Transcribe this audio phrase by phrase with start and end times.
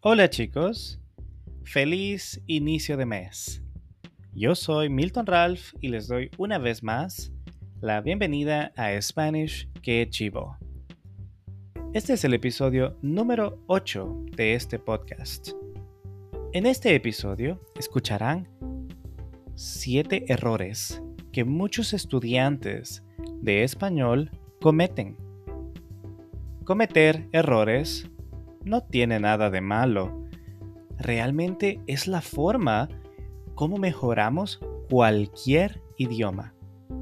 [0.00, 1.00] Hola chicos,
[1.64, 3.64] feliz inicio de mes.
[4.32, 7.32] Yo soy Milton Ralph y les doy una vez más
[7.80, 10.56] la bienvenida a Spanish que chivo.
[11.94, 15.48] Este es el episodio número 8 de este podcast.
[16.52, 18.46] En este episodio escucharán
[19.56, 21.02] 7 errores
[21.32, 23.02] que muchos estudiantes
[23.42, 24.30] de español
[24.60, 25.16] cometen.
[26.64, 28.08] Cometer errores
[28.68, 30.24] no tiene nada de malo.
[30.98, 32.88] Realmente es la forma
[33.54, 36.54] como mejoramos cualquier idioma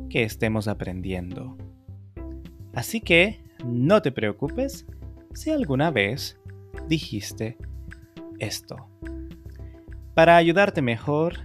[0.09, 1.57] que estemos aprendiendo.
[2.75, 4.87] Así que no te preocupes
[5.35, 6.39] si alguna vez
[6.89, 7.57] dijiste
[8.39, 8.89] esto.
[10.15, 11.41] Para ayudarte mejor,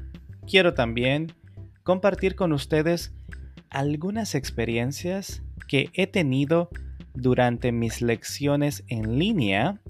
[0.48, 1.34] quiero también
[1.84, 3.14] compartir con ustedes
[3.70, 6.70] algunas experiencias que he tenido
[7.14, 9.82] durante mis lecciones en línea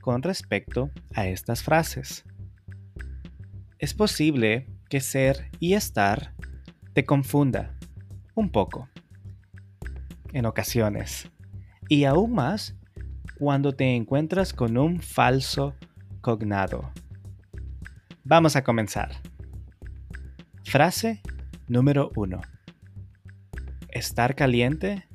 [0.00, 2.24] con respecto a estas frases.
[3.78, 6.34] Es posible que ser y estar
[6.92, 7.76] te confunda
[8.34, 8.88] un poco
[10.32, 11.30] en ocasiones
[11.88, 12.76] y aún más
[13.38, 15.74] cuando te encuentras con un falso
[16.20, 16.90] cognado.
[18.24, 19.10] Vamos a comenzar.
[20.64, 21.22] Frase
[21.68, 22.40] número 1.
[23.88, 25.08] Estar caliente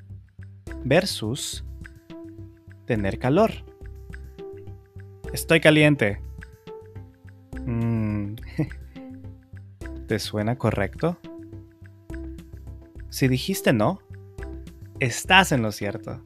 [0.83, 1.63] versus
[2.85, 3.51] tener calor.
[5.35, 6.21] Estoy caliente.
[7.65, 8.35] Mm.
[10.07, 11.17] ¿Te suena correcto?
[13.09, 13.99] Si dijiste no,
[15.01, 16.21] estás en lo cierto.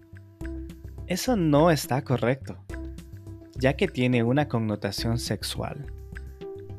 [1.08, 2.60] Eso no está correcto,
[3.56, 5.92] ya que tiene una connotación sexual.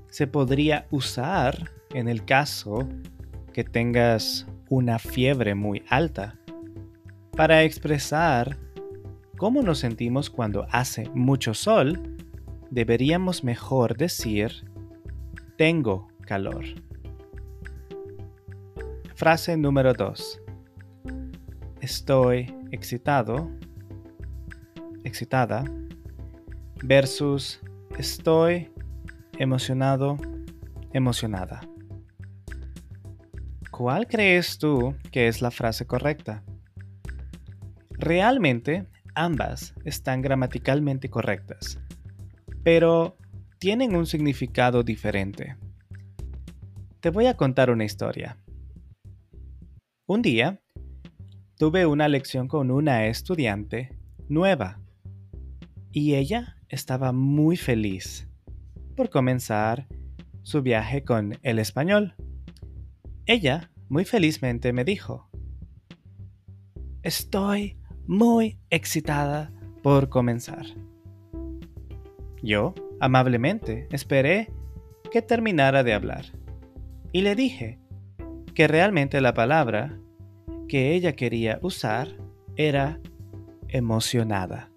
[0.09, 2.89] Se podría usar en el caso
[3.53, 6.39] que tengas una fiebre muy alta
[7.33, 8.57] para expresar
[9.41, 12.15] cómo nos sentimos cuando hace mucho sol
[12.71, 14.71] deberíamos mejor decir
[15.57, 16.63] tengo calor.
[19.15, 20.43] Frase número 2.
[21.81, 23.51] Estoy excitado,
[25.05, 25.65] excitada,
[26.83, 27.63] versus
[27.97, 28.71] estoy
[29.39, 30.19] emocionado,
[30.93, 31.63] emocionada.
[33.71, 36.45] ¿Cuál crees tú que es la frase correcta?
[37.93, 41.79] Realmente ambas están gramaticalmente correctas
[42.63, 43.17] pero
[43.59, 45.57] tienen un significado diferente.
[47.01, 48.39] Te voy a contar una historia.
[50.07, 50.61] Un día,
[51.57, 53.97] tuve una lección con una estudiante
[54.29, 54.81] nueva
[55.93, 58.29] y ella estaba muy feliz
[58.97, 59.89] por comenzar
[60.43, 62.15] su viaje con el español.
[63.27, 65.31] Ella muy felizmente me dijo,
[67.03, 67.80] estoy
[68.11, 69.53] muy excitada
[69.85, 70.67] por comenzar.
[72.43, 74.53] Yo, amablemente, esperé
[75.13, 76.25] que terminara de hablar
[77.13, 77.79] y le dije
[78.53, 79.97] que realmente la palabra
[80.67, 82.09] que ella quería usar
[82.57, 82.99] era
[83.69, 84.73] emocionada,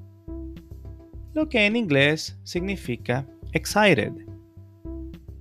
[1.33, 4.13] lo que en inglés significa excited,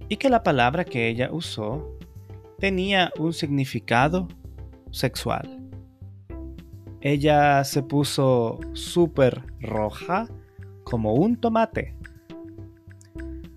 [0.09, 1.99] y que la palabra que ella usó
[2.59, 4.29] tenía un significado
[4.93, 5.62] sexual.
[7.03, 10.29] Ella se puso súper roja
[10.85, 11.97] como un tomate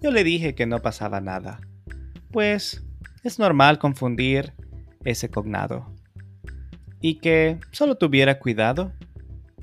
[0.06, 1.62] yo le dije que no pasaba nada,
[2.30, 2.86] pues
[3.24, 4.54] es normal confundir
[5.04, 5.92] ese cognado
[7.02, 8.94] y que solo tuviera cuidado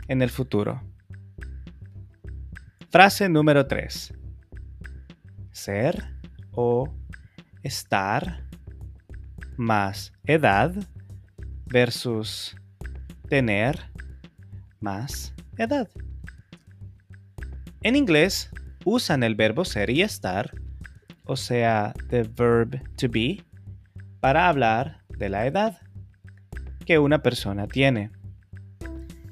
[0.09, 0.83] en el futuro.
[2.91, 4.15] Frase número 3.
[5.53, 6.17] Ser
[6.51, 6.93] o
[7.63, 8.49] estar
[9.57, 10.75] más edad
[11.67, 12.57] versus
[13.33, 13.79] tener
[14.81, 15.89] más edad.
[17.81, 18.51] En inglés
[18.85, 20.51] usan el verbo ser y estar,
[21.25, 23.43] o sea, the verb to be,
[24.21, 25.79] para hablar de la edad
[26.85, 28.11] que una persona tiene.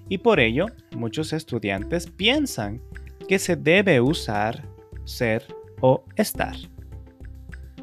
[0.09, 0.65] Y por ello,
[0.97, 2.81] muchos estudiantes piensan
[3.29, 4.67] que se debe usar
[5.05, 5.45] ser
[5.83, 6.57] o estar.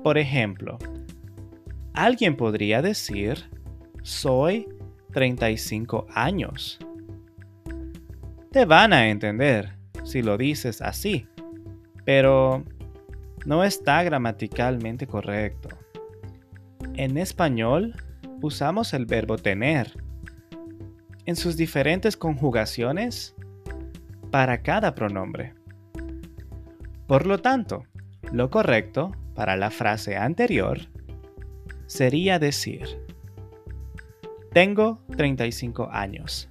[0.02, 0.80] Por ejemplo,
[1.94, 3.52] alguien podría decir,
[4.02, 4.68] soy
[5.14, 6.80] 35 años.
[8.52, 9.74] Te van a entender
[10.04, 11.28] si lo dices así
[12.08, 12.64] pero
[13.46, 15.68] no está gramaticalmente correcto.
[16.94, 17.96] En español
[18.42, 19.92] usamos el verbo tener
[21.26, 23.36] en sus diferentes conjugaciones
[24.32, 25.54] para cada pronombre.
[27.08, 27.84] Por lo tanto,
[28.32, 30.80] lo correcto para la frase anterior
[31.88, 33.06] sería decir,
[34.58, 36.50] tengo 35 años.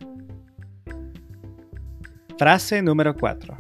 [2.39, 3.59] Frase número 4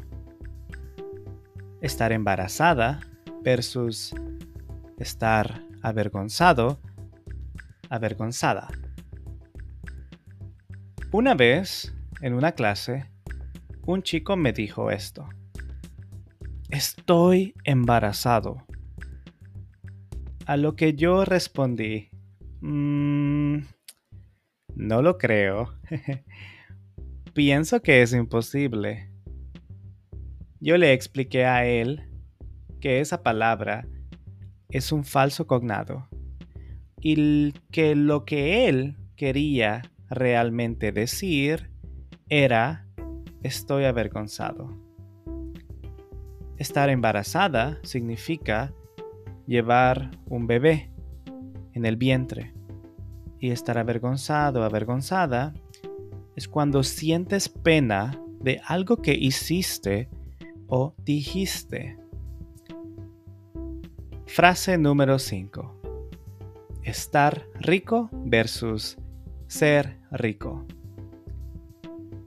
[1.80, 3.00] estar embarazada
[3.42, 4.14] versus
[4.98, 6.78] estar avergonzado,
[7.90, 8.68] avergonzada.
[11.10, 13.10] Una vez, en una clase,
[13.84, 15.28] un chico me dijo esto.
[16.70, 18.64] Estoy embarazado.
[20.46, 22.10] A lo que yo respondí,
[22.60, 23.58] mmm,
[24.76, 25.74] no lo creo.
[27.34, 29.10] Pienso que es imposible.
[30.60, 32.08] Yo le expliqué a él
[32.80, 33.88] que esa palabra
[34.68, 36.08] es un falso cognado
[37.00, 41.70] y que lo que él quería realmente decir
[42.28, 42.86] era
[43.42, 44.76] estoy avergonzado.
[46.58, 48.72] Estar embarazada significa
[49.46, 50.90] llevar un bebé
[51.74, 52.54] en el vientre.
[53.38, 55.54] Y estar avergonzado, avergonzada,
[56.36, 60.08] es cuando sientes pena de algo que hiciste
[60.68, 61.98] o dijiste.
[64.26, 65.80] Frase número 5.
[66.82, 68.96] Estar rico versus
[69.46, 70.66] ser rico.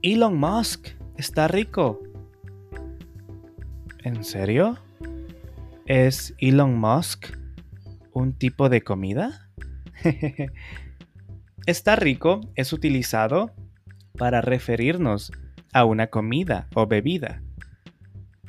[0.02, 2.00] Elon Musk está rico.
[4.02, 4.78] ¿En serio?
[5.86, 7.26] ¿Es Elon Musk
[8.12, 9.50] un tipo de comida?
[11.70, 13.54] Estar rico es utilizado
[14.18, 15.30] para referirnos
[15.72, 17.44] a una comida o bebida.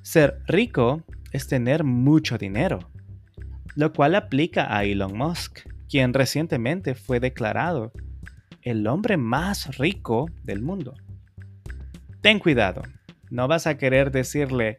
[0.01, 2.79] Ser rico es tener mucho dinero,
[3.75, 7.91] lo cual aplica a Elon Musk, quien recientemente fue declarado
[8.63, 10.95] el hombre más rico del mundo.
[12.21, 12.81] Ten cuidado,
[13.29, 14.77] no vas a querer decirle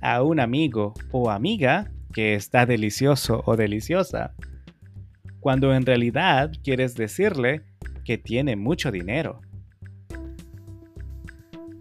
[0.00, 4.34] a un amigo o amiga que está delicioso o deliciosa,
[5.38, 7.62] cuando en realidad quieres decirle
[8.04, 9.40] que tiene mucho dinero.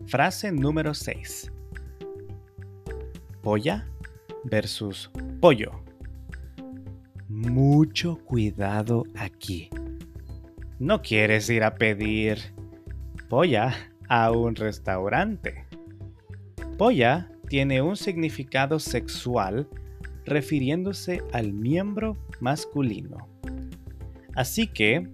[0.05, 1.51] Frase número 6.
[3.41, 3.87] Polla
[4.43, 5.11] versus
[5.41, 5.71] pollo.
[7.27, 9.69] Mucho cuidado aquí.
[10.79, 12.39] No quieres ir a pedir
[13.29, 13.73] polla
[14.07, 15.65] a un restaurante.
[16.77, 19.67] Polla tiene un significado sexual
[20.25, 23.27] refiriéndose al miembro masculino.
[24.35, 25.09] Así que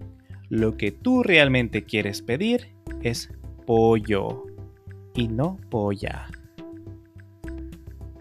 [0.49, 3.29] lo que tú realmente quieres pedir es
[3.65, 4.45] pollo
[5.13, 6.27] y no polla.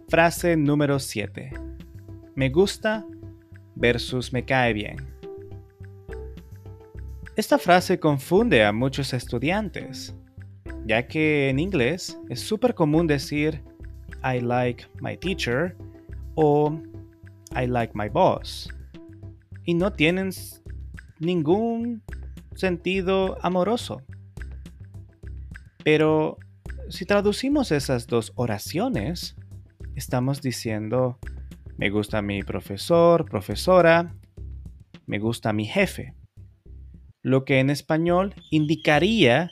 [0.09, 1.53] Frase número 7.
[2.35, 3.07] Me gusta
[3.75, 4.97] versus me cae bien.
[7.37, 10.15] Esta frase confunde a muchos estudiantes,
[10.87, 13.63] ya que en inglés es súper común decir
[14.25, 15.77] I like my teacher
[16.35, 16.79] o
[17.55, 18.69] I like my boss.
[19.65, 20.31] Y no tienen
[21.21, 22.03] ningún
[22.59, 24.03] sentido amoroso.
[25.85, 26.39] Pero
[26.89, 29.37] si traducimos esas dos oraciones,
[29.95, 31.19] estamos diciendo,
[31.77, 34.15] me gusta mi profesor, profesora,
[35.07, 36.15] me gusta mi jefe.
[37.23, 39.51] Lo que en español indicaría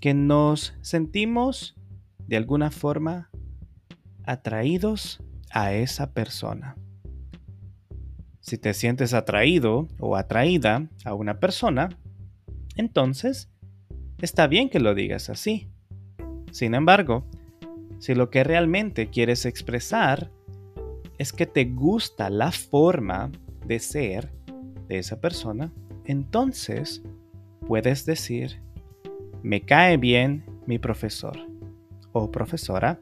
[0.00, 1.76] que nos sentimos
[2.26, 3.30] de alguna forma
[4.24, 6.76] atraídos a esa persona.
[8.40, 11.90] Si te sientes atraído o atraída a una persona,
[12.76, 13.50] entonces
[14.20, 15.68] está bien que lo digas así.
[16.50, 17.24] Sin embargo,
[17.98, 20.30] si lo que realmente quieres expresar
[21.18, 23.30] es que te gusta la forma
[23.66, 24.32] de ser
[24.88, 25.72] de esa persona,
[26.04, 27.02] entonces
[27.68, 28.60] puedes decir,
[29.42, 31.38] me cae bien mi profesor
[32.12, 33.00] o profesora,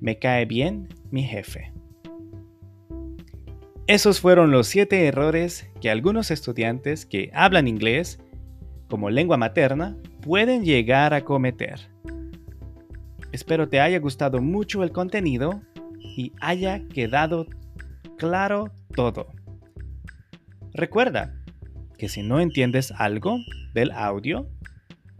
[0.00, 1.72] me cae bien mi jefe.
[3.86, 8.18] Esos fueron los 7 errores que algunos estudiantes que hablan inglés
[8.94, 11.80] como lengua materna pueden llegar a cometer.
[13.32, 15.60] Espero te haya gustado mucho el contenido
[15.98, 17.48] y haya quedado
[18.18, 19.26] claro todo.
[20.74, 21.34] Recuerda
[21.98, 23.38] que si no entiendes algo
[23.74, 24.48] del audio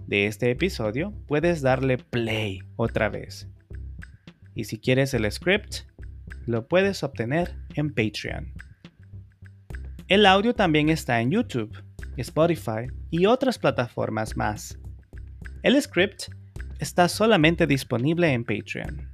[0.07, 3.49] de este episodio, puedes darle play otra vez.
[4.55, 5.79] Y si quieres el script,
[6.47, 8.55] lo puedes obtener en Patreon.
[10.07, 11.77] El audio también está en YouTube,
[12.17, 14.77] Spotify y otras plataformas más.
[15.63, 16.33] El script
[16.81, 19.09] está solamente disponible en Patreon.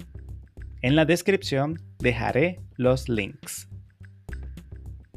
[0.81, 3.69] En la descripción dejaré los links.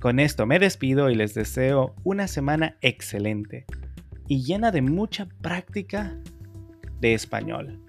[0.00, 3.64] Con esto me despido y les deseo una semana excelente
[4.28, 6.18] y llena de mucha práctica
[7.00, 7.80] de español.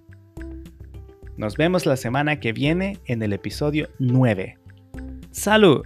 [1.36, 4.58] Nos vemos la semana que viene en el episodio 9.
[5.32, 5.86] ¡Salud!